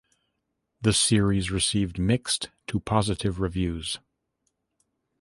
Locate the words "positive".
2.79-3.39